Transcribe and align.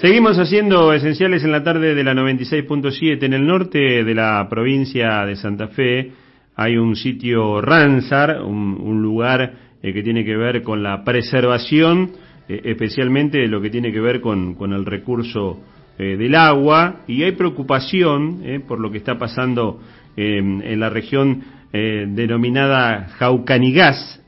Seguimos 0.00 0.38
haciendo 0.38 0.92
esenciales 0.92 1.42
en 1.42 1.50
la 1.50 1.64
tarde 1.64 1.92
de 1.92 2.04
la 2.04 2.14
96.7. 2.14 3.20
En 3.20 3.32
el 3.32 3.44
norte 3.44 4.04
de 4.04 4.14
la 4.14 4.46
provincia 4.48 5.26
de 5.26 5.34
Santa 5.34 5.66
Fe 5.66 6.12
hay 6.54 6.76
un 6.76 6.94
sitio 6.94 7.60
Ransar, 7.60 8.40
un, 8.40 9.02
lugar 9.02 9.54
eh, 9.82 9.92
que 9.92 10.04
tiene 10.04 10.24
que 10.24 10.36
ver 10.36 10.62
con 10.62 10.84
la 10.84 11.02
preservación, 11.02 12.12
eh, 12.48 12.60
especialmente 12.66 13.44
lo 13.48 13.60
que 13.60 13.70
tiene 13.70 13.90
que 13.90 13.98
ver 13.98 14.20
con, 14.20 14.56
el 14.72 14.86
recurso 14.86 15.58
eh, 15.98 16.16
del 16.16 16.36
agua, 16.36 17.00
y 17.08 17.24
hay 17.24 17.32
preocupación 17.32 18.62
por 18.68 18.78
lo 18.78 18.92
que 18.92 18.98
está 18.98 19.18
pasando 19.18 19.80
en 20.16 20.78
la 20.78 20.90
región 20.90 21.42
denominada 21.72 23.08
Jaucanigás 23.18 24.22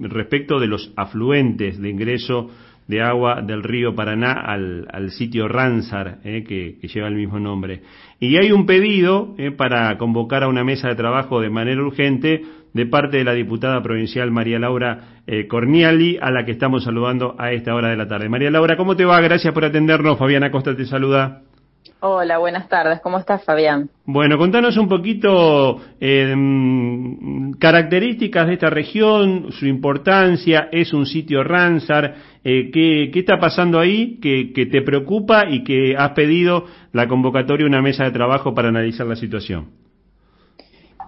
respecto 0.00 0.58
de 0.58 0.66
los 0.66 0.90
afluentes 0.96 1.78
de 1.78 1.90
ingreso 1.90 2.50
de 2.88 3.02
agua 3.02 3.42
del 3.42 3.62
río 3.62 3.94
Paraná 3.94 4.32
al, 4.32 4.86
al 4.92 5.10
sitio 5.10 5.48
Ransar, 5.48 6.18
eh, 6.24 6.44
que, 6.44 6.78
lleva 6.86 7.08
el 7.08 7.14
mismo 7.14 7.38
nombre. 7.38 7.82
Y 8.20 8.36
hay 8.36 8.52
un 8.52 8.66
pedido 8.66 9.34
eh, 9.38 9.50
para 9.50 9.96
convocar 9.98 10.44
a 10.44 10.48
una 10.48 10.64
mesa 10.64 10.88
de 10.88 10.94
trabajo 10.94 11.40
de 11.40 11.50
manera 11.50 11.82
urgente 11.82 12.42
de 12.72 12.86
parte 12.86 13.16
de 13.16 13.24
la 13.24 13.32
diputada 13.32 13.82
provincial 13.82 14.30
María 14.30 14.58
Laura 14.58 15.22
eh, 15.26 15.48
a 16.20 16.30
la 16.30 16.44
que 16.44 16.52
estamos 16.52 16.84
saludando 16.84 17.34
a 17.38 17.52
esta 17.52 17.74
hora 17.74 17.88
de 17.88 17.96
la 17.96 18.06
tarde. 18.06 18.28
María 18.28 18.50
Laura, 18.50 18.76
¿cómo 18.76 18.96
te 18.96 19.04
va? 19.04 19.20
Gracias 19.20 19.52
por 19.52 19.64
atendernos. 19.64 20.18
Fabiana 20.18 20.50
Costa 20.50 20.76
te 20.76 20.84
saluda. 20.84 21.45
Hola, 22.00 22.38
buenas 22.38 22.68
tardes. 22.68 23.00
¿Cómo 23.00 23.18
estás, 23.18 23.44
Fabián? 23.44 23.90
Bueno, 24.04 24.38
contanos 24.38 24.76
un 24.76 24.88
poquito 24.88 25.80
eh, 26.00 26.34
características 27.58 28.46
de 28.46 28.54
esta 28.54 28.70
región, 28.70 29.52
su 29.52 29.66
importancia, 29.66 30.68
es 30.72 30.92
un 30.92 31.06
sitio 31.06 31.42
Ransar, 31.42 32.14
eh, 32.44 32.70
¿qué, 32.72 33.10
está 33.14 33.38
pasando 33.38 33.80
ahí 33.80 34.18
que, 34.20 34.52
que, 34.52 34.66
te 34.66 34.82
preocupa 34.82 35.48
y 35.48 35.64
que 35.64 35.96
has 35.96 36.10
pedido 36.10 36.66
la 36.92 37.08
convocatoria 37.08 37.64
de 37.64 37.70
una 37.70 37.82
mesa 37.82 38.04
de 38.04 38.12
trabajo 38.12 38.54
para 38.54 38.68
analizar 38.68 39.06
la 39.06 39.16
situación? 39.16 39.70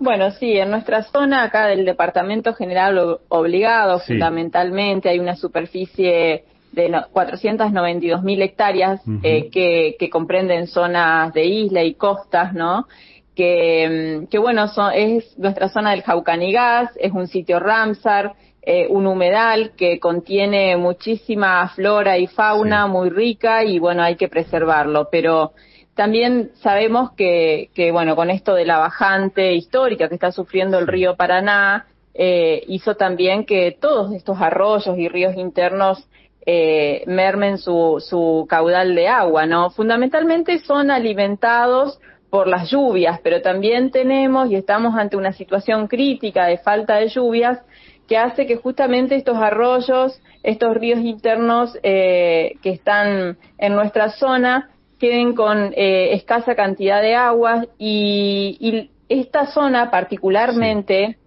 Bueno, 0.01 0.31
sí, 0.31 0.57
en 0.57 0.71
nuestra 0.71 1.03
zona 1.03 1.43
acá 1.43 1.67
del 1.67 1.85
Departamento 1.85 2.55
General 2.55 3.19
Obligado, 3.29 3.99
fundamentalmente, 3.99 5.09
hay 5.09 5.19
una 5.19 5.35
superficie 5.35 6.45
de 6.79 7.03
492 7.13 8.23
mil 8.23 8.41
hectáreas 8.41 9.01
eh, 9.23 9.51
que, 9.51 9.97
que, 9.99 10.09
comprenden 10.09 10.67
zonas 10.67 11.33
de 11.33 11.45
isla 11.45 11.83
y 11.83 11.95
costas, 11.95 12.55
¿no? 12.55 12.87
Que, 13.35 14.21
mm, 14.23 14.27
que 14.27 14.39
bueno, 14.39 14.67
es 14.95 15.39
nuestra 15.39 15.69
zona 15.69 15.91
del 15.91 16.03
Jaucanigás, 16.03 16.91
es 16.97 17.13
un 17.13 17.27
sitio 17.27 17.59
Ramsar, 17.59 18.35
eh, 18.63 18.87
un 18.89 19.07
humedal 19.07 19.73
que 19.77 19.99
contiene 19.99 20.77
muchísima 20.77 21.69
flora 21.71 22.19
y 22.19 22.27
fauna 22.27 22.87
muy 22.87 23.11
rica 23.11 23.65
y 23.65 23.79
bueno, 23.79 24.03
hay 24.03 24.17
que 24.17 24.29
preservarlo, 24.29 25.09
pero 25.11 25.53
también 25.95 26.51
sabemos 26.55 27.13
que, 27.13 27.71
que 27.75 27.91
bueno, 27.91 28.15
con 28.15 28.31
esto 28.31 28.55
de 28.55 28.67
la 28.67 28.79
bajante 28.79 29.55
histórica 29.55 30.09
que 30.09 30.15
está 30.15 30.33
sufriendo 30.33 30.79
el 30.79 30.87
río 30.87 31.17
Paraná, 31.17 31.87
eh, 32.21 32.65
hizo 32.67 32.97
también 32.97 33.47
que 33.47 33.79
todos 33.81 34.13
estos 34.13 34.41
arroyos 34.41 34.99
y 34.99 35.09
ríos 35.09 35.37
internos 35.37 36.09
eh, 36.47 37.03
mermen 37.07 37.59
su, 37.59 38.03
su 38.07 38.47
caudal 38.49 38.95
de 38.95 39.09
agua, 39.09 39.47
¿no? 39.47 39.71
Fundamentalmente 39.71 40.59
son 40.61 40.91
alimentados 40.91 42.01
por 42.31 42.47
las 42.47 42.71
lluvias, 42.71 43.21
pero 43.23 43.41
también 43.41 43.91
tenemos 43.91 44.51
y 44.51 44.55
estamos 44.55 44.95
ante 44.97 45.17
una 45.17 45.33
situación 45.33 45.89
crítica 45.89 46.47
de 46.47 46.59
falta 46.59 46.97
de 46.97 47.09
lluvias 47.09 47.61
que 48.07 48.17
hace 48.17 48.47
que 48.47 48.57
justamente 48.57 49.17
estos 49.17 49.37
arroyos, 49.37 50.21
estos 50.43 50.75
ríos 50.75 51.01
internos 51.01 51.79
eh, 51.83 52.55
que 52.63 52.71
están 52.71 53.39
en 53.59 53.75
nuestra 53.75 54.11
zona 54.11 54.71
queden 54.99 55.35
con 55.35 55.73
eh, 55.77 56.15
escasa 56.15 56.55
cantidad 56.55 57.01
de 57.03 57.15
agua 57.15 57.67
y, 57.79 58.57
y 58.61 58.91
esta 59.09 59.47
zona 59.47 59.91
particularmente 59.91 61.19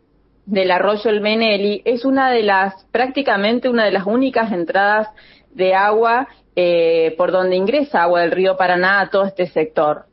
del 0.52 0.70
arroyo 0.70 1.10
El 1.10 1.22
Meneli 1.22 1.82
es 1.86 2.04
una 2.04 2.30
de 2.30 2.44
las, 2.44 2.86
prácticamente 2.92 3.70
una 3.70 3.86
de 3.86 3.92
las 3.92 4.06
únicas 4.06 4.52
entradas 4.52 5.08
de 5.50 5.74
agua 5.74 6.28
eh, 6.58 7.16
por 7.18 7.32
donde 7.32 7.56
ingresa 7.56 8.04
agua 8.04 8.20
del 8.20 8.32
río 8.32 8.58
Paraná 8.58 9.00
a 9.00 9.10
todo 9.10 9.24
este 9.24 9.48
sector. 9.48 10.08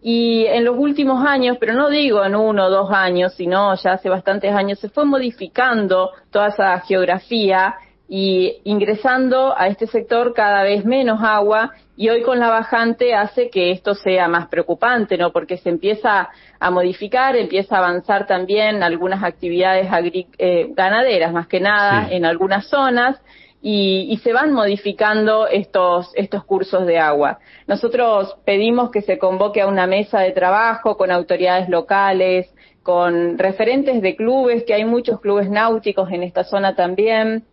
Y 0.00 0.46
en 0.46 0.64
los 0.64 0.78
últimos 0.78 1.22
años, 1.26 1.58
pero 1.60 1.74
no 1.74 1.90
digo 1.90 2.24
en 2.24 2.34
uno 2.34 2.66
o 2.66 2.70
dos 2.70 2.90
años, 2.90 3.34
sino 3.34 3.74
ya 3.74 3.92
hace 3.92 4.08
bastantes 4.08 4.54
años, 4.54 4.78
se 4.78 4.88
fue 4.88 5.04
modificando 5.04 6.10
toda 6.30 6.48
esa 6.48 6.80
geografía 6.80 7.74
y 8.14 8.60
ingresando 8.64 9.58
a 9.58 9.68
este 9.68 9.86
sector 9.86 10.34
cada 10.34 10.64
vez 10.64 10.84
menos 10.84 11.20
agua 11.22 11.72
y 11.96 12.10
hoy 12.10 12.20
con 12.20 12.38
la 12.38 12.50
bajante 12.50 13.14
hace 13.14 13.48
que 13.48 13.70
esto 13.70 13.94
sea 13.94 14.28
más 14.28 14.48
preocupante, 14.48 15.16
¿no? 15.16 15.32
Porque 15.32 15.56
se 15.56 15.70
empieza 15.70 16.28
a 16.60 16.70
modificar, 16.70 17.36
empieza 17.36 17.76
a 17.76 17.78
avanzar 17.78 18.26
también 18.26 18.82
algunas 18.82 19.24
actividades 19.24 19.88
eh, 20.12 20.68
ganaderas, 20.74 21.32
más 21.32 21.46
que 21.46 21.58
nada, 21.60 22.08
en 22.10 22.26
algunas 22.26 22.66
zonas, 22.66 23.18
y, 23.62 24.20
se 24.22 24.34
van 24.34 24.52
modificando 24.52 25.46
estos, 25.46 26.12
estos 26.14 26.44
cursos 26.44 26.84
de 26.84 26.98
agua. 26.98 27.38
Nosotros 27.66 28.36
pedimos 28.44 28.90
que 28.90 29.00
se 29.00 29.16
convoque 29.16 29.62
a 29.62 29.66
una 29.66 29.86
mesa 29.86 30.20
de 30.20 30.32
trabajo 30.32 30.98
con 30.98 31.10
autoridades 31.10 31.70
locales, 31.70 32.52
con 32.82 33.38
referentes 33.38 34.02
de 34.02 34.16
clubes, 34.16 34.64
que 34.64 34.74
hay 34.74 34.84
muchos 34.84 35.18
clubes 35.18 35.48
náuticos 35.48 36.10
en 36.10 36.24
esta 36.24 36.44
zona 36.44 36.74
también, 36.74 37.44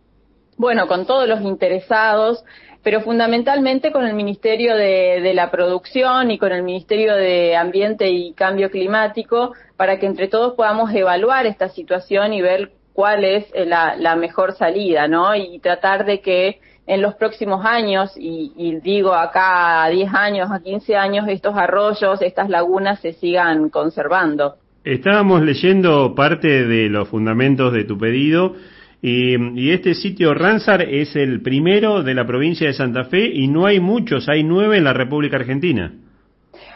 bueno, 0.60 0.86
con 0.88 1.06
todos 1.06 1.26
los 1.26 1.40
interesados, 1.40 2.44
pero 2.82 3.00
fundamentalmente 3.00 3.92
con 3.92 4.06
el 4.06 4.12
Ministerio 4.12 4.76
de, 4.76 5.32
la 5.34 5.50
Producción 5.50 6.30
y 6.30 6.36
con 6.36 6.52
el 6.52 6.62
Ministerio 6.62 7.14
de 7.14 7.56
Ambiente 7.56 8.10
y 8.10 8.34
Cambio 8.34 8.70
Climático, 8.70 9.54
para 9.78 9.98
que 9.98 10.04
entre 10.04 10.28
todos 10.28 10.52
podamos 10.54 10.92
evaluar 10.92 11.46
esta 11.46 11.70
situación 11.70 12.34
y 12.34 12.42
ver 12.42 12.72
cuál 12.92 13.24
es 13.24 13.46
la, 13.54 14.16
mejor 14.16 14.52
salida, 14.52 15.08
¿no? 15.08 15.34
Y 15.34 15.60
tratar 15.60 16.04
de 16.04 16.20
que 16.20 16.60
en 16.86 17.00
los 17.00 17.14
próximos 17.14 17.64
años, 17.64 18.12
y, 18.18 18.52
y, 18.54 18.80
digo 18.80 19.14
acá 19.14 19.84
a 19.84 19.88
10 19.88 20.12
años, 20.12 20.50
a 20.50 20.60
15 20.60 20.94
años, 20.94 21.26
estos 21.28 21.56
arroyos, 21.56 22.20
estas 22.20 22.50
lagunas 22.50 23.00
se 23.00 23.14
sigan 23.14 23.70
conservando. 23.70 24.56
Estábamos 24.84 25.40
leyendo 25.40 26.14
parte 26.14 26.66
de 26.66 26.90
los 26.90 27.08
fundamentos 27.08 27.72
de 27.72 27.84
tu 27.84 27.96
pedido 27.96 28.56
y, 29.02 29.70
este 29.70 29.94
sitio 29.94 30.34
Ransar 30.34 30.82
es 30.82 31.16
el 31.16 31.42
primero 31.42 32.02
de 32.02 32.14
la 32.14 32.26
provincia 32.26 32.66
de 32.66 32.74
Santa 32.74 33.04
Fe 33.04 33.30
y 33.32 33.48
no 33.48 33.66
hay 33.66 33.80
muchos, 33.80 34.28
hay 34.28 34.42
nueve 34.42 34.76
en 34.76 34.84
la 34.84 34.92
República 34.92 35.36
Argentina. 35.36 35.92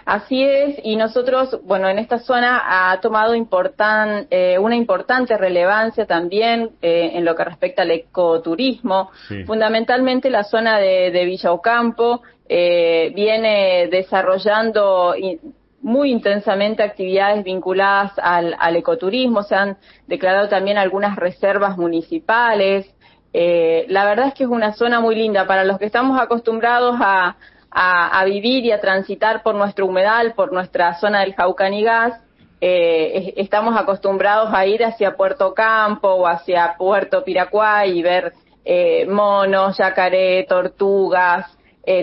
Así 0.06 0.42
es, 0.42 0.76
y 0.82 0.96
nosotros, 0.96 1.60
bueno, 1.64 1.88
en 1.88 1.98
esta 1.98 2.18
zona 2.18 2.90
ha 2.90 3.00
tomado 3.00 3.34
importan, 3.34 4.26
eh, 4.30 4.58
una 4.58 4.76
importante 4.76 5.36
relevancia 5.38 6.04
también 6.04 6.70
eh, 6.82 7.12
en 7.14 7.24
lo 7.24 7.34
que 7.34 7.44
respecta 7.44 7.82
al 7.82 7.90
ecoturismo. 7.90 9.10
Fundamentalmente 9.46 10.28
la 10.28 10.44
zona 10.44 10.78
de, 10.78 11.10
de 11.10 11.24
Villa 11.24 11.52
Ocampo 11.52 12.22
eh, 12.46 13.12
viene 13.14 13.88
desarrollando 13.90 15.14
muy 15.84 16.10
intensamente 16.10 16.82
actividades 16.82 17.44
vinculadas 17.44 18.12
al, 18.16 18.74
ecoturismo, 18.74 19.42
se 19.42 19.54
han 19.54 19.76
declarado 20.06 20.48
también 20.48 20.78
algunas 20.78 21.14
reservas 21.14 21.76
municipales. 21.76 22.86
Eh, 23.34 23.84
la 23.88 24.06
verdad 24.06 24.28
es 24.28 24.34
que 24.34 24.44
es 24.44 24.48
una 24.48 24.72
zona 24.72 25.00
muy 25.00 25.14
linda 25.14 25.46
para 25.46 25.62
los 25.62 25.78
que 25.78 25.84
estamos 25.84 26.18
acostumbrados 26.18 26.96
a, 27.00 27.36
vivir 28.24 28.64
y 28.64 28.72
a 28.72 28.80
transitar 28.80 29.42
por 29.42 29.54
nuestro 29.56 29.84
humedal, 29.84 30.32
por 30.32 30.54
nuestra 30.54 30.94
zona 30.94 31.20
del 31.20 31.34
Jaucanigás. 31.34 32.18
Eh, 32.62 33.34
estamos 33.36 33.78
acostumbrados 33.78 34.54
a 34.54 34.64
ir 34.64 34.82
hacia 34.82 35.16
Puerto 35.16 35.52
Campo 35.52 36.08
o 36.08 36.26
hacia 36.26 36.76
Puerto 36.78 37.22
Piracuay 37.22 37.98
y 37.98 38.02
ver 38.02 38.32
eh, 38.64 39.04
monos, 39.04 39.76
yacaré, 39.76 40.44
tortugas, 40.44 41.46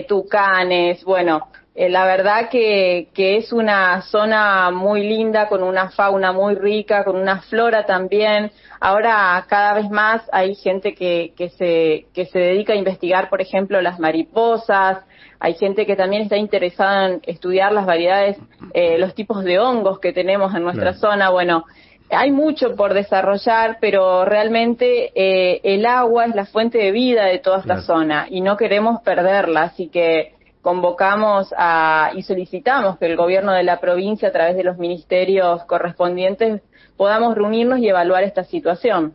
tucanes, 0.06 1.02
bueno, 1.02 1.48
eh, 1.74 1.88
la 1.88 2.04
verdad 2.04 2.50
que, 2.50 3.08
que, 3.14 3.38
es 3.38 3.50
una 3.50 4.02
zona 4.02 4.70
muy 4.70 5.08
linda, 5.08 5.48
con 5.48 5.62
una 5.62 5.88
fauna 5.90 6.30
muy 6.30 6.54
rica, 6.54 7.02
con 7.02 7.16
una 7.16 7.40
flora 7.42 7.86
también. 7.86 8.50
Ahora 8.78 9.42
cada 9.48 9.72
vez 9.74 9.88
más 9.90 10.22
hay 10.32 10.54
gente 10.54 10.94
que, 10.94 11.32
que, 11.34 11.48
se, 11.48 12.06
que 12.12 12.26
se 12.26 12.38
dedica 12.38 12.74
a 12.74 12.76
investigar, 12.76 13.30
por 13.30 13.40
ejemplo, 13.40 13.80
las 13.80 13.98
mariposas. 13.98 14.98
Hay 15.40 15.54
gente 15.54 15.86
que 15.86 15.96
también 15.96 16.22
está 16.22 16.36
interesada 16.36 17.06
en 17.06 17.20
estudiar 17.26 17.72
las 17.72 17.86
variedades, 17.86 18.36
eh, 18.74 18.98
los 18.98 19.14
tipos 19.14 19.42
de 19.42 19.58
hongos 19.58 19.98
que 19.98 20.12
tenemos 20.12 20.54
en 20.54 20.64
nuestra 20.64 20.92
zona. 20.92 21.30
Bueno, 21.30 21.64
hay 22.10 22.30
mucho 22.32 22.76
por 22.76 22.92
desarrollar, 22.92 23.78
pero 23.80 24.26
realmente 24.26 25.10
eh, 25.14 25.60
el 25.64 25.86
agua 25.86 26.26
es 26.26 26.34
la 26.34 26.44
fuente 26.44 26.76
de 26.76 26.92
vida 26.92 27.24
de 27.24 27.38
toda 27.38 27.60
esta 27.60 27.80
zona 27.80 28.26
y 28.28 28.42
no 28.42 28.58
queremos 28.58 29.00
perderla. 29.00 29.62
Así 29.62 29.88
que 29.88 30.34
convocamos 30.62 31.52
a, 31.56 32.12
y 32.14 32.22
solicitamos 32.22 32.98
que 32.98 33.06
el 33.06 33.16
gobierno 33.16 33.52
de 33.52 33.64
la 33.64 33.80
provincia, 33.80 34.28
a 34.28 34.32
través 34.32 34.56
de 34.56 34.64
los 34.64 34.78
ministerios 34.78 35.64
correspondientes, 35.64 36.62
podamos 36.96 37.34
reunirnos 37.34 37.80
y 37.80 37.88
evaluar 37.88 38.22
esta 38.22 38.44
situación. 38.44 39.14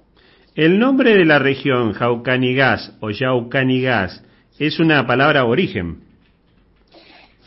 El 0.56 0.78
nombre 0.78 1.16
de 1.16 1.26
la 1.26 1.40
región, 1.40 1.94
Jaucanigas 1.94 2.96
o 3.00 3.12
Yaucanigas, 3.12 4.24
es 4.60 4.80
una 4.80 5.08
palabra 5.08 5.46
origen. 5.46 6.08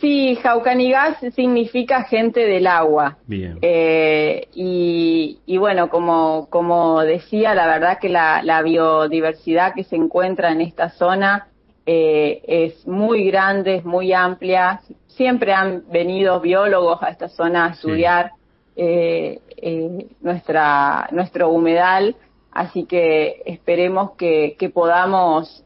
Sí, 0.00 0.38
Jaucanigas 0.42 1.18
significa 1.34 2.04
gente 2.04 2.40
del 2.40 2.66
agua. 2.66 3.18
Bien. 3.26 3.58
Eh, 3.60 4.48
y, 4.54 5.58
bueno, 5.58 5.90
como, 5.90 6.48
como 6.48 7.02
decía, 7.02 7.54
la 7.54 7.66
verdad 7.66 7.98
que 8.00 8.08
la, 8.08 8.62
biodiversidad 8.64 9.74
que 9.74 9.84
se 9.84 9.96
encuentra 9.96 10.52
en 10.52 10.62
esta 10.62 10.88
zona 10.88 11.48
eh, 11.92 12.42
es 12.46 12.86
muy 12.86 13.24
grande, 13.24 13.76
es 13.76 13.84
muy 13.84 14.12
amplia. 14.12 14.80
Siempre 15.06 15.52
han 15.52 15.84
venido 15.90 16.40
biólogos 16.40 17.02
a 17.02 17.08
esta 17.08 17.28
zona 17.28 17.66
a 17.66 17.70
estudiar 17.70 18.32
eh, 18.76 19.40
nuestra, 20.20 21.08
nuestro 21.12 21.48
humedal. 21.50 22.16
Así 22.52 22.84
que 22.84 23.42
esperemos 23.46 24.12
que, 24.12 24.56
que 24.58 24.70
podamos 24.70 25.64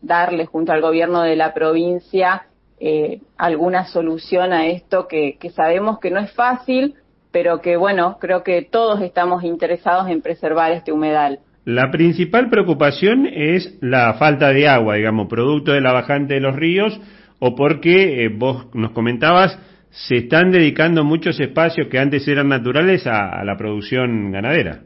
darle 0.00 0.46
junto 0.46 0.72
al 0.72 0.80
gobierno 0.80 1.22
de 1.22 1.36
la 1.36 1.52
provincia 1.52 2.46
eh, 2.84 3.20
alguna 3.36 3.86
solución 3.86 4.52
a 4.52 4.66
esto 4.66 5.06
que, 5.06 5.38
sabemos 5.54 6.00
que 6.00 6.10
no 6.10 6.18
es 6.18 6.32
fácil, 6.32 6.96
pero 7.30 7.60
que 7.60 7.76
bueno, 7.76 8.18
creo 8.20 8.42
que 8.42 8.62
todos 8.62 9.00
estamos 9.02 9.44
interesados 9.44 10.08
en 10.08 10.20
preservar 10.20 10.72
este 10.72 10.90
humedal. 10.90 11.38
La 11.64 11.90
principal 11.90 12.50
preocupación 12.50 13.26
es 13.26 13.78
la 13.80 14.14
falta 14.14 14.52
de 14.52 14.68
agua, 14.68 14.96
digamos, 14.96 15.28
producto 15.28 15.72
de 15.72 15.80
la 15.80 15.92
bajante 15.92 16.34
de 16.34 16.40
los 16.40 16.56
ríos 16.56 17.00
o 17.38 17.54
porque 17.54 18.24
eh, 18.24 18.28
vos 18.28 18.66
nos 18.74 18.92
comentabas 18.92 19.58
se 19.90 20.16
están 20.16 20.50
dedicando 20.50 21.04
muchos 21.04 21.38
espacios 21.38 21.88
que 21.88 21.98
antes 21.98 22.26
eran 22.26 22.48
naturales 22.48 23.06
a 23.06 23.44
la 23.44 23.56
producción 23.56 24.32
ganadera 24.32 24.80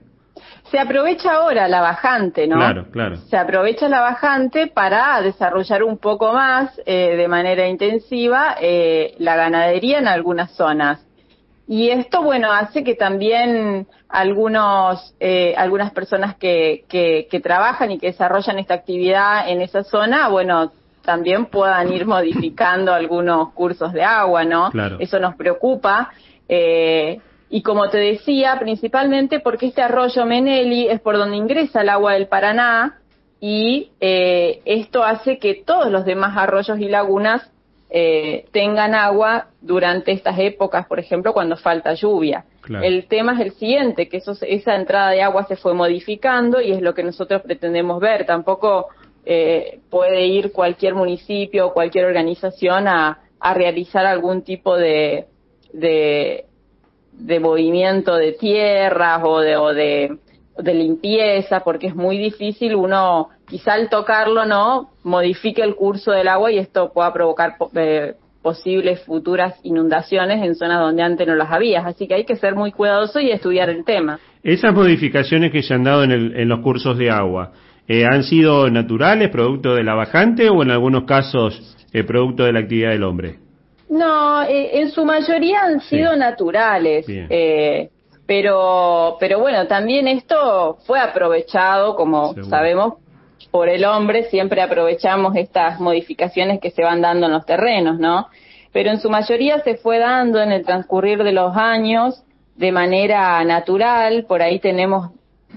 se 0.71 0.79
aprovecha 0.79 1.33
ahora 1.33 1.69
la 1.69 1.81
bajante, 1.81 2.47
¿no? 2.47 2.57
Claro, 2.57 2.91
claro. 2.91 3.17
Se 3.17 3.37
aprovecha 3.37 3.89
la 3.89 4.01
bajante 4.01 4.67
para 4.67 5.21
desarrollar 5.23 5.83
un 5.83 5.99
poco 5.99 6.33
más 6.33 6.81
eh, 6.85 7.17
de 7.17 7.29
manera 7.29 7.69
intensiva 7.69 8.57
eh, 8.61 9.15
la 9.19 9.37
ganadería 9.37 9.99
en 9.99 10.09
algunas 10.09 10.51
zonas. 10.53 11.07
Y 11.69 11.91
esto, 11.91 12.23
bueno, 12.23 12.53
hace 12.53 12.85
que 12.85 12.95
también 12.95 13.89
algunos, 14.09 15.15
eh, 15.19 15.55
algunas 15.57 15.93
personas 15.93 16.37
que, 16.37 16.85
que, 16.89 17.27
que 17.31 17.41
trabajan 17.41 17.91
y 17.91 17.99
que 17.99 18.09
desarrollan 18.09 18.59
esta 18.59 18.75
actividad 18.75 19.49
en 19.49 19.61
esa 19.61 19.83
zona, 19.83 20.29
bueno, 20.29 20.71
también 21.07 21.47
puedan 21.47 21.93
ir 21.93 22.07
modificando 22.07 22.93
algunos 22.93 23.53
cursos 23.53 23.93
de 23.93 24.03
agua, 24.03 24.45
¿no? 24.45 24.71
Claro. 24.71 24.99
Eso 25.01 25.19
nos 25.19 25.35
preocupa. 25.37 26.11
Eh, 26.49 27.21
y 27.49 27.63
como 27.63 27.89
te 27.89 27.99
decía, 27.99 28.59
principalmente 28.59 29.41
porque 29.41 29.67
este 29.67 29.81
arroyo 29.81 30.27
Meneli 30.27 30.89
es 30.89 31.01
por 31.01 31.17
donde 31.17 31.37
ingresa 31.37 31.81
el 31.81 31.89
agua 31.89 32.15
del 32.15 32.27
Paraná 32.27 32.99
y 33.41 33.93
eh, 34.01 34.61
esto 34.65 35.05
hace 35.05 35.39
que 35.39 35.63
todos 35.65 35.91
los 35.91 36.05
demás 36.05 36.37
arroyos 36.37 36.79
y 36.81 36.89
lagunas 36.89 37.49
eh, 37.89 38.47
tengan 38.53 38.95
agua 38.95 39.49
durante 39.61 40.13
estas 40.13 40.39
épocas, 40.39 40.87
por 40.87 40.99
ejemplo, 40.99 41.33
cuando 41.33 41.57
falta 41.57 41.95
lluvia. 41.95 42.45
El 42.83 43.07
tema 43.07 43.35
es 43.35 43.41
el 43.41 43.53
siguiente, 43.53 44.09
que 44.09 44.17
eso, 44.17 44.37
esa 44.43 44.75
entrada 44.75 45.11
de 45.11 45.23
agua 45.23 45.45
se 45.45 45.55
fue 45.57 45.73
modificando 45.73 46.61
y 46.61 46.73
es 46.73 46.83
lo 46.83 46.95
que 46.95 47.05
nosotros 47.05 47.43
pretendemos 47.43 48.01
ver. 48.01 48.27
Tampoco 48.27 48.89
eh, 49.25 49.79
puede 49.89 50.27
ir 50.27 50.51
cualquier 50.51 50.95
municipio 50.95 51.69
o 51.69 51.73
cualquier 51.73 52.07
organización 52.07 52.89
a, 52.89 53.21
a 53.39 53.55
realizar 53.55 54.05
algún 54.05 54.43
tipo 54.43 54.77
de, 54.77 55.27
de 55.73 56.47
de 57.19 57.41
movimiento 57.41 58.15
de 58.17 58.33
tierras 58.33 59.23
o 59.25 59.41
de, 59.41 59.57
o 59.57 59.73
de, 59.73 60.19
de 60.59 60.75
limpieza, 60.75 61.61
porque 61.61 61.89
es 61.89 61.95
muy 61.95 62.19
difícil 62.19 62.75
uno, 62.75 63.29
quizá 63.49 63.75
al 63.75 63.89
tocarlo, 63.89 64.45
¿no? 64.45 64.91
Modifique 65.05 65.63
el 65.63 65.75
curso 65.75 66.13
del 66.13 66.29
agua 66.29 66.51
y 66.53 66.59
esto 66.59 66.93
pueda 66.93 67.13
provocar 67.13 67.57
eh, 67.75 68.15
posibles 68.43 69.01
futuras 69.05 69.55
inundaciones 69.65 70.45
en 70.45 70.55
zonas 70.55 70.81
donde 70.81 71.03
antes 71.03 71.27
no 71.27 71.35
las 71.35 71.51
había. 71.51 71.81
Así 71.81 72.07
que 72.07 72.15
hay 72.15 72.25
que 72.25 72.37
ser 72.37 72.55
muy 72.55 72.73
cuidadoso 72.73 73.21
y 73.21 73.31
estudiar 73.31 73.71
el 73.71 73.85
tema. 73.85 74.19
Esas 74.43 74.73
modificaciones 74.73 75.51
que 75.51 75.63
se 75.63 75.75
han 75.75 75.85
dado 75.85 76.05
en, 76.05 76.13
el, 76.13 76.37
en 76.37 76.49
los 76.49 76.61
cursos 76.61 76.97
de 76.97 77.11
agua, 77.11 77.53
eh, 77.89 78.05
¿han 78.05 78.23
sido 78.23 78.71
naturales, 78.71 79.31
producto 79.31 79.75
de 79.75 79.85
la 79.85 79.95
bajante 79.95 80.49
o 80.49 80.63
en 80.63 80.71
algunos 80.71 81.05
casos 81.05 81.77
eh, 81.93 82.05
producto 82.05 82.45
de 82.45 82.53
la 82.53 82.61
actividad 82.61 82.91
del 82.91 83.03
hombre? 83.03 83.39
No, 83.89 84.43
eh, 84.43 84.81
en 84.81 84.91
su 84.91 85.05
mayoría 85.05 85.63
han 85.63 85.81
sido 85.81 86.17
naturales. 86.17 87.07
Eh, 87.09 87.89
pero, 88.27 89.17
pero 89.21 89.39
bueno, 89.39 89.67
también 89.67 90.09
esto 90.09 90.79
fue 90.87 90.99
aprovechado, 90.99 91.95
como 91.95 92.35
sabemos, 92.45 92.95
por 93.51 93.69
el 93.69 93.85
hombre. 93.85 94.25
Siempre 94.25 94.63
aprovechamos 94.63 95.37
estas 95.37 95.79
modificaciones 95.81 96.61
que 96.61 96.71
se 96.71 96.83
van 96.83 97.01
dando 97.01 97.27
en 97.27 97.33
los 97.33 97.47
terrenos, 97.47 97.99
¿no? 97.99 98.27
Pero 98.73 98.91
en 98.91 99.01
su 99.01 99.09
mayoría 99.09 99.61
se 99.61 99.77
fue 99.77 99.99
dando 99.99 100.41
en 100.43 100.53
el 100.53 100.65
transcurrir 100.65 101.23
de 101.23 101.33
los 101.33 101.57
años 101.57 102.23
de 102.57 102.73
manera 102.73 103.43
natural. 103.45 104.25
Por 104.27 104.43
ahí 104.43 104.59
tenemos 104.59 105.11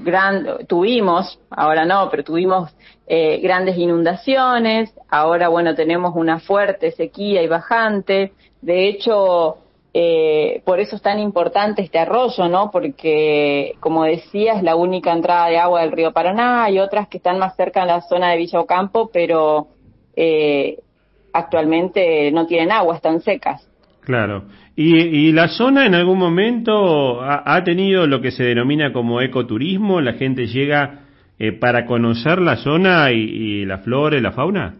gran, 0.03 0.65
tuvimos, 0.67 1.39
ahora 1.49 1.85
no, 1.85 2.07
pero 2.09 2.23
tuvimos 2.23 2.71
eh, 3.07 3.39
grandes 3.39 3.77
inundaciones, 3.77 4.93
ahora 5.09 5.49
bueno, 5.49 5.75
tenemos 5.75 6.15
una 6.15 6.39
fuerte 6.39 6.91
sequía 6.91 7.41
y 7.41 7.47
bajante, 7.47 8.33
de 8.61 8.87
hecho, 8.87 9.57
eh, 9.93 10.61
por 10.65 10.79
eso 10.79 10.95
es 10.95 11.01
tan 11.01 11.19
importante 11.19 11.81
este 11.81 11.97
arroyo, 11.99 12.47
¿no? 12.47 12.69
Porque, 12.71 13.75
como 13.79 14.03
decía, 14.03 14.53
es 14.53 14.63
la 14.63 14.75
única 14.75 15.11
entrada 15.11 15.47
de 15.47 15.57
agua 15.57 15.81
del 15.81 15.91
río 15.91 16.13
Paraná, 16.13 16.63
hay 16.63 16.79
otras 16.79 17.07
que 17.07 17.17
están 17.17 17.39
más 17.39 17.55
cerca 17.55 17.81
en 17.81 17.87
la 17.87 18.01
zona 18.01 18.31
de 18.31 18.37
Villa 18.37 18.59
Ocampo, 18.59 19.09
pero 19.11 19.67
eh, 20.15 20.77
actualmente 21.33 22.31
no 22.31 22.45
tienen 22.45 22.71
agua, 22.71 22.95
están 22.95 23.21
secas. 23.21 23.67
Claro. 24.01 24.43
¿Y, 24.75 25.33
la 25.33 25.49
zona 25.49 25.85
en 25.85 25.93
algún 25.93 26.17
momento 26.17 27.21
ha, 27.21 27.61
tenido 27.65 28.07
lo 28.07 28.21
que 28.21 28.31
se 28.31 28.43
denomina 28.43 28.93
como 28.93 29.19
ecoturismo? 29.19 29.99
¿La 29.99 30.13
gente 30.13 30.47
llega 30.47 31.01
eh, 31.37 31.51
para 31.51 31.85
conocer 31.85 32.39
la 32.39 32.55
zona 32.55 33.11
y, 33.11 33.65
la 33.65 33.79
flora 33.79 34.17
y 34.17 34.21
la 34.21 34.31
fauna? 34.31 34.75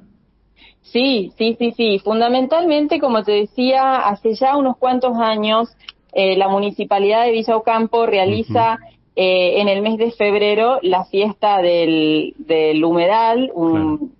Sí, 0.82 1.32
sí, 1.38 1.56
sí, 1.60 1.74
sí. 1.76 2.00
Fundamentalmente, 2.00 3.00
como 3.00 3.24
te 3.24 3.32
decía, 3.34 3.98
hace 4.08 4.34
ya 4.34 4.58
unos 4.58 4.78
cuantos 4.78 5.18
años 5.18 5.70
eh, 6.14 6.36
la 6.38 6.48
municipalidad 6.48 7.26
de 7.26 7.32
Villa 7.32 7.56
Ocampo 7.56 8.06
realiza 8.06 8.80
eh, 9.16 9.62
en 9.62 9.68
el 9.68 9.82
mes 9.82 9.98
de 9.98 10.12
febrero 10.12 10.80
la 10.82 11.06
fiesta 11.06 11.62
del, 11.62 12.34
del 12.38 12.84
humedal, 12.84 13.52
un, 13.54 14.14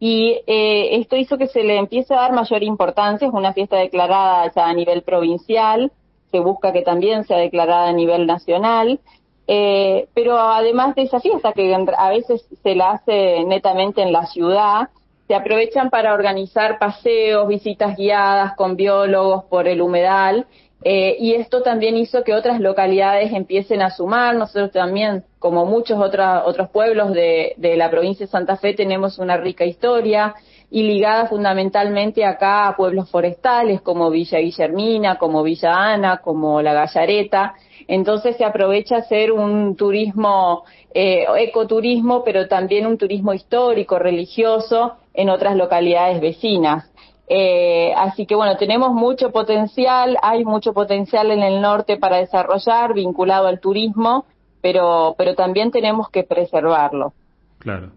y 0.00 0.40
eh, 0.46 0.96
esto 0.96 1.16
hizo 1.16 1.36
que 1.36 1.46
se 1.46 1.62
le 1.62 1.76
empiece 1.76 2.14
a 2.14 2.22
dar 2.22 2.32
mayor 2.32 2.62
importancia, 2.62 3.28
es 3.28 3.34
una 3.34 3.52
fiesta 3.52 3.76
declarada 3.76 4.50
ya 4.52 4.66
a 4.66 4.72
nivel 4.72 5.02
provincial, 5.02 5.92
se 6.30 6.40
busca 6.40 6.72
que 6.72 6.80
también 6.80 7.24
sea 7.24 7.36
declarada 7.36 7.90
a 7.90 7.92
nivel 7.92 8.26
nacional, 8.26 8.98
eh, 9.46 10.08
pero 10.14 10.38
además 10.38 10.94
de 10.94 11.02
esa 11.02 11.20
fiesta 11.20 11.52
que 11.52 11.74
a 11.74 12.08
veces 12.08 12.48
se 12.62 12.74
la 12.74 12.92
hace 12.92 13.44
netamente 13.44 14.00
en 14.00 14.12
la 14.12 14.24
ciudad, 14.24 14.88
se 15.30 15.36
aprovechan 15.36 15.90
para 15.90 16.12
organizar 16.12 16.80
paseos, 16.80 17.46
visitas 17.46 17.96
guiadas 17.96 18.56
con 18.56 18.74
biólogos 18.74 19.44
por 19.44 19.68
el 19.68 19.80
humedal 19.80 20.48
eh, 20.82 21.18
y 21.20 21.34
esto 21.34 21.62
también 21.62 21.96
hizo 21.96 22.24
que 22.24 22.34
otras 22.34 22.58
localidades 22.58 23.32
empiecen 23.32 23.80
a 23.80 23.90
sumar. 23.90 24.34
Nosotros 24.34 24.72
también, 24.72 25.22
como 25.38 25.66
muchos 25.66 26.00
otros 26.00 26.42
otros 26.46 26.70
pueblos 26.70 27.12
de, 27.12 27.54
de, 27.58 27.76
la 27.76 27.88
provincia 27.90 28.26
de 28.26 28.32
Santa 28.32 28.56
Fe, 28.56 28.74
tenemos 28.74 29.20
una 29.20 29.36
rica 29.36 29.64
historia 29.64 30.34
y 30.68 30.82
ligada 30.82 31.28
fundamentalmente 31.28 32.24
acá 32.24 32.66
a 32.66 32.76
pueblos 32.76 33.08
forestales 33.08 33.82
como 33.82 34.10
Villa 34.10 34.40
Guillermina, 34.40 35.16
como 35.16 35.44
Villa 35.44 35.92
Ana, 35.92 36.16
como 36.16 36.60
La 36.60 36.72
Gallareta. 36.72 37.54
Entonces 37.86 38.36
se 38.36 38.44
aprovecha 38.44 38.96
hacer 38.96 39.30
un 39.30 39.76
turismo, 39.76 40.64
eh, 40.92 41.24
ecoturismo, 41.38 42.24
pero 42.24 42.48
también 42.48 42.84
un 42.84 42.98
turismo 42.98 43.32
histórico, 43.32 43.96
religioso 43.96 44.96
en 45.14 45.30
otras 45.30 45.56
localidades 45.56 46.20
vecinas. 46.20 46.90
Eh, 47.28 47.92
así 47.96 48.26
que 48.26 48.34
bueno, 48.34 48.56
tenemos 48.56 48.92
mucho 48.92 49.30
potencial, 49.30 50.16
hay 50.20 50.44
mucho 50.44 50.72
potencial 50.72 51.30
en 51.30 51.42
el 51.42 51.60
norte 51.60 51.96
para 51.96 52.16
desarrollar 52.16 52.92
vinculado 52.92 53.46
al 53.46 53.60
turismo, 53.60 54.24
pero, 54.60 55.14
pero 55.16 55.34
también 55.34 55.70
tenemos 55.70 56.10
que 56.10 56.24
preservarlo. 56.24 57.12
Claro. 57.58 57.92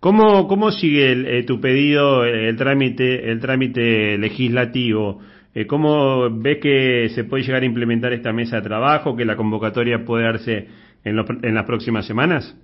¿Cómo, 0.00 0.48
cómo 0.48 0.72
sigue 0.72 1.38
eh, 1.38 1.44
tu 1.44 1.60
pedido, 1.60 2.24
el 2.24 2.56
trámite, 2.56 3.30
el 3.30 3.38
trámite 3.38 4.18
legislativo? 4.18 5.20
Eh, 5.54 5.68
¿Cómo 5.68 6.28
ves 6.28 6.58
que 6.60 7.08
se 7.14 7.22
puede 7.22 7.44
llegar 7.44 7.62
a 7.62 7.66
implementar 7.66 8.12
esta 8.12 8.32
mesa 8.32 8.56
de 8.56 8.62
trabajo, 8.62 9.14
que 9.14 9.24
la 9.24 9.36
convocatoria 9.36 10.04
puede 10.04 10.24
darse 10.24 10.66
en, 11.04 11.24
en 11.42 11.54
las 11.54 11.64
próximas 11.66 12.04
semanas? 12.04 12.56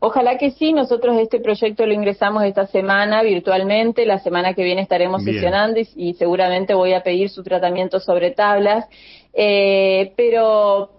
Ojalá 0.00 0.38
que 0.38 0.52
sí, 0.52 0.72
nosotros 0.72 1.16
este 1.18 1.40
proyecto 1.40 1.84
lo 1.84 1.92
ingresamos 1.92 2.44
esta 2.44 2.66
semana 2.66 3.22
virtualmente, 3.22 4.06
la 4.06 4.20
semana 4.20 4.54
que 4.54 4.62
viene 4.62 4.82
estaremos 4.82 5.24
sesionando 5.24 5.80
y, 5.96 6.14
seguramente 6.14 6.74
voy 6.74 6.92
a 6.92 7.02
pedir 7.02 7.30
su 7.30 7.42
tratamiento 7.42 7.98
sobre 7.98 8.30
tablas, 8.30 8.86
eh, 9.32 10.12
pero 10.16 10.90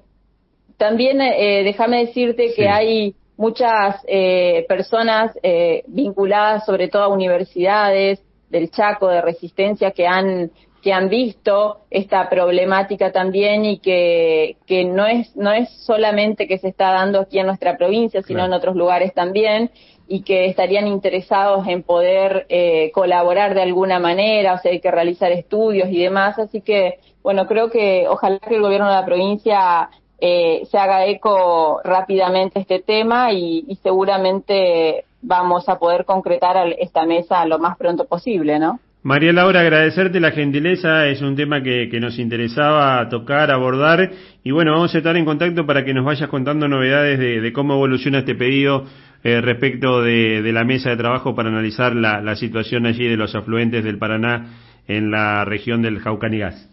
también 0.78 1.22
eh, 1.22 1.64
déjame 1.64 2.06
decirte 2.06 2.54
que 2.54 2.68
hay 2.68 3.16
muchas 3.40 4.02
eh, 4.06 4.66
personas 4.68 5.32
eh, 5.44 5.84
vinculadas 5.88 6.66
sobre 6.66 6.90
todo 6.90 7.04
a 7.04 7.08
universidades 7.08 8.22
del 8.50 8.70
Chaco 8.70 9.08
de 9.08 9.22
Resistencia 9.22 9.92
que 9.92 10.06
han 10.08 10.52
que 10.82 10.94
han 10.94 11.10
visto 11.10 11.82
esta 11.90 12.30
problemática 12.30 13.12
también 13.12 13.66
y 13.66 13.80
que, 13.80 14.58
que 14.66 14.86
no 14.86 15.06
es 15.06 15.36
no 15.36 15.52
es 15.52 15.70
solamente 15.86 16.48
que 16.48 16.58
se 16.58 16.70
está 16.70 16.92
dando 16.92 17.20
aquí 17.20 17.40
en 17.40 17.48
nuestra 17.48 17.78
provincia, 17.78 18.22
sino 18.22 18.46
en 18.46 18.54
otros 18.54 18.76
lugares 18.76 19.14
también 19.14 19.72
y 20.08 20.24
que 20.24 20.48
estarían 20.48 20.88
interesados 20.88 21.68
en 21.68 21.84
poder 21.84 22.48
eh, 22.50 22.92
colaborar 22.94 23.54
de 23.54 23.62
alguna 23.62 24.00
manera, 24.00 24.56
o 24.56 24.58
sea, 24.58 24.72
hay 24.72 24.80
que 24.80 24.90
realizar 24.90 25.32
estudios 25.32 25.90
y 25.90 26.02
demás. 26.02 26.40
Así 26.40 26.62
que, 26.62 27.00
bueno, 27.22 27.46
creo 27.46 27.70
que 27.70 28.08
ojalá 28.08 28.40
que 28.40 28.56
el 28.56 28.62
gobierno 28.62 28.88
de 28.88 28.96
la 28.96 29.06
provincia 29.06 29.90
eh, 30.20 30.64
se 30.72 30.78
haga 30.80 31.06
eco 31.06 31.80
rápidamente 31.84 32.60
este 32.60 32.80
tema 32.80 33.32
y, 33.34 33.66
y 33.68 33.76
seguramente 33.78 35.06
vamos 35.22 35.70
a 35.70 35.78
poder 35.78 36.06
concretar 36.06 36.58
esta 36.80 37.06
mesa 37.06 37.46
lo 37.46 37.60
más 37.60 37.78
pronto 37.78 38.06
posible, 38.06 38.58
¿no? 38.58 38.80
María 39.02 39.32
Laura, 39.32 39.62
agradecerte 39.62 40.20
la 40.20 40.32
gentileza, 40.32 41.08
es 41.08 41.22
un 41.22 41.34
tema 41.38 41.64
que, 41.64 41.88
nos 42.02 42.20
interesaba 42.20 43.08
tocar, 43.08 43.50
abordar, 43.50 44.12
y 44.44 44.52
bueno, 44.52 44.74
vamos 44.74 44.94
a 44.94 44.98
estar 44.98 45.16
en 45.16 45.24
contacto 45.24 45.66
para 45.66 45.86
que 45.86 45.94
nos 45.94 46.04
vayas 46.04 46.28
contando 46.28 46.68
novedades 46.68 47.18
de, 47.18 47.54
cómo 47.54 47.76
evoluciona 47.76 48.20
este 48.20 48.36
pedido 48.36 48.86
eh, 49.24 49.40
respecto 49.40 50.02
de, 50.02 50.42
la 50.52 50.66
mesa 50.66 50.90
de 50.90 50.98
trabajo 50.98 51.34
para 51.34 51.48
analizar 51.48 51.96
la, 51.96 52.20
la 52.20 52.36
situación 52.36 52.86
allí 52.86 53.08
de 53.08 53.16
los 53.16 53.36
afluentes 53.36 53.86
del 53.86 53.98
Paraná 53.98 54.48
en 54.86 55.12
la 55.12 55.46
región 55.46 55.82
del 55.82 56.00
Jaucanigas. 56.00 56.70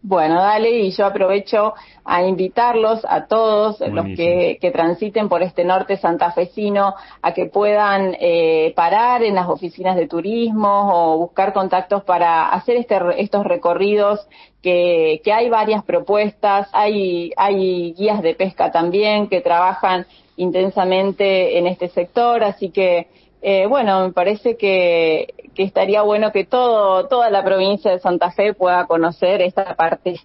Bueno, 0.00 0.36
dale, 0.36 0.70
y 0.70 0.90
yo 0.92 1.06
aprovecho 1.06 1.74
a 2.04 2.22
invitarlos 2.22 3.04
a 3.08 3.26
todos 3.26 3.80
los 3.80 4.06
que, 4.16 4.58
transiten 4.72 5.28
por 5.28 5.42
este 5.42 5.64
norte 5.64 5.96
santafesino 5.96 6.94
a 7.20 7.34
que 7.34 7.46
puedan 7.46 8.16
eh, 8.20 8.72
parar 8.76 9.24
en 9.24 9.34
las 9.34 9.48
oficinas 9.48 9.96
de 9.96 10.06
turismo 10.06 10.90
o 10.92 11.18
buscar 11.18 11.52
contactos 11.52 12.04
para 12.04 12.48
hacer 12.50 12.76
este, 12.76 12.96
estos 13.16 13.44
recorridos 13.44 14.26
que, 14.62 15.20
que 15.24 15.32
hay 15.32 15.50
varias 15.50 15.84
propuestas, 15.84 16.68
hay, 16.72 17.32
hay 17.36 17.92
guías 17.94 18.22
de 18.22 18.34
pesca 18.34 18.70
también 18.70 19.28
que 19.28 19.40
trabajan 19.40 20.06
intensamente 20.36 21.58
en 21.58 21.66
este 21.66 21.88
sector, 21.88 22.44
así 22.44 22.70
que 22.70 23.08
eh, 23.42 23.66
bueno, 23.66 24.06
me 24.06 24.12
parece 24.12 24.56
que, 24.56 25.34
que, 25.54 25.62
estaría 25.62 26.02
bueno 26.02 26.32
que 26.32 26.44
todo, 26.44 27.06
toda 27.08 27.30
la 27.30 27.44
provincia 27.44 27.90
de 27.90 27.98
Santa 27.98 28.30
Fe 28.30 28.54
pueda 28.54 28.86
conocer 28.86 29.40
esta 29.42 29.74
parte 29.76 30.16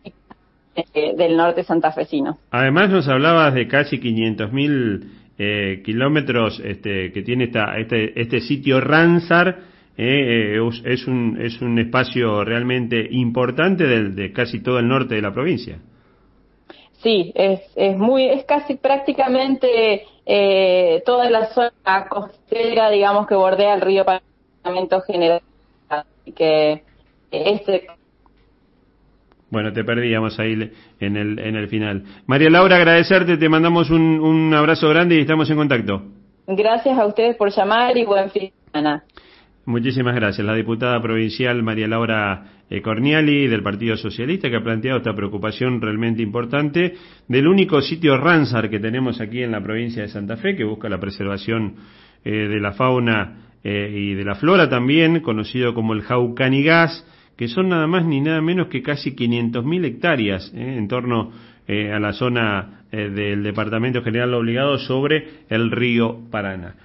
eh, 0.75 1.13
del 1.15 1.38
norte 1.38 1.63
santafesino. 1.63 2.39
Además 2.50 2.89
nos 2.89 3.08
hablabas 3.08 3.53
de 3.53 3.67
casi 3.67 4.00
500.000 4.00 5.03
eh, 5.38 5.82
kilómetros 5.86 6.60
este, 6.63 7.12
que 7.12 7.22
tiene 7.22 7.46
esta, 7.46 7.77
este, 7.77 8.20
este 8.20 8.41
sitio 8.41 8.82
Ransar. 8.82 9.60
Eh, 9.96 10.58
es, 10.86 11.08
un, 11.08 11.38
es 11.39 11.62
un 11.62 11.77
espacio 11.77 12.43
realmente 12.43 13.08
importante 13.12 13.86
de 13.86 14.34
casi 14.34 14.62
todo 14.62 14.79
el 14.79 14.88
norte 14.88 15.13
de 15.13 15.22
la 15.22 15.32
provincia. 15.32 15.77
Sí, 17.03 17.33
es, 17.36 17.60
es 17.75 17.98
muy, 17.98 18.25
es 18.29 18.45
casi 18.45 18.75
prácticamente 18.75 20.05
eh, 20.25 21.03
toda 21.05 21.29
la 21.29 21.48
zona 21.48 22.07
costera, 22.10 22.89
digamos, 22.89 23.27
que 23.27 23.36
bordea 23.36 23.74
el 23.74 23.81
río 23.81 24.05
Parlamento 24.05 25.01
General. 25.01 25.41
que 26.33 26.81
este 27.29 27.88
bueno, 29.50 29.72
te 29.72 29.83
perdíamos 29.83 30.39
ahí 30.39 30.72
en 31.00 31.15
el, 31.15 31.38
en 31.38 31.55
el 31.55 31.67
final. 31.67 32.03
María 32.25 32.50
Laura, 32.50 32.77
agradecerte, 32.77 33.38
te 33.38 33.50
mandamos 33.50 33.91
un, 33.91 34.19
un 34.19 34.51
abrazo 34.51 34.89
grande 34.89 35.15
y 35.15 35.19
estamos 35.19 35.48
en 35.51 35.57
contacto. 35.57 36.01
Gracias 36.48 36.98
a 36.98 37.05
ustedes 37.05 37.36
por 37.36 37.51
llamar 37.51 37.95
y 37.95 38.03
buen 38.03 38.31
fin 38.31 38.45
de 38.45 38.72
semana. 38.72 39.03
Muchísimas 39.65 40.13
gracias. 40.15 40.46
La 40.46 40.55
diputada 40.55 41.01
provincial 41.01 41.63
María 41.63 41.88
Laura 41.88 42.63
eh, 42.70 42.82
Corniali 42.82 43.48
del 43.48 43.63
Partido 43.63 43.96
Socialista 43.96 44.50
que 44.50 44.58
ha 44.58 44.63
planteado 44.63 44.98
esta 44.98 45.15
preocupación 45.15 45.79
realmente 45.79 46.22
importante 46.22 46.96
del 47.29 47.48
único 47.48 47.82
sitio 47.82 48.17
Ransar 48.17 48.70
que 48.70 48.82
tenemos 48.82 49.22
aquí 49.22 49.41
en 49.41 49.51
la 49.51 49.63
provincia 49.63 50.01
de 50.01 50.10
Santa 50.10 50.36
Fe 50.36 50.58
que 50.58 50.65
busca 50.65 50.89
la 50.89 51.00
preservación 51.00 51.75
eh, 52.25 52.50
de 52.50 52.60
la 52.60 52.74
fauna 52.74 53.53
eh, 53.63 53.89
y 53.89 54.13
de 54.15 54.25
la 54.25 54.36
flora 54.36 54.67
también, 54.67 55.22
conocido 55.22 55.74
como 55.74 55.93
el 55.93 56.01
Jaucanigas, 56.01 57.08
que 57.38 57.48
son 57.48 57.70
nada 57.70 57.88
más 57.88 58.05
ni 58.05 58.20
nada 58.20 58.41
menos 58.41 58.67
que 58.67 58.82
casi 58.82 59.15
500.000 59.15 59.86
hectáreas 59.86 60.51
en 60.53 60.88
torno 60.89 61.32
a 61.65 62.00
la 62.00 62.12
zona 62.12 62.84
del 62.91 63.41
Departamento 63.41 64.03
General 64.03 64.34
Obligado 64.34 64.77
sobre 64.77 65.46
el 65.48 65.72
río 65.72 66.20
Paraná. 66.29 66.75